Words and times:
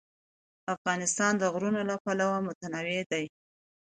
افغانستان 0.75 1.33
د 1.37 1.43
غرونه 1.53 1.81
له 1.89 1.95
پلوه 2.03 2.37
متنوع 2.47 3.01
دی. 3.11 3.25